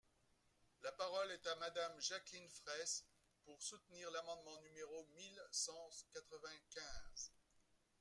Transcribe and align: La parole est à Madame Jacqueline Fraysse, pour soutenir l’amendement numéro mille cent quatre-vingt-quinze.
La 0.81 0.91
parole 0.93 1.29
est 1.29 1.45
à 1.45 1.55
Madame 1.57 2.01
Jacqueline 2.01 2.49
Fraysse, 2.49 3.05
pour 3.43 3.61
soutenir 3.61 4.09
l’amendement 4.09 4.59
numéro 4.61 5.05
mille 5.15 5.39
cent 5.51 5.91
quatre-vingt-quinze. 6.11 7.31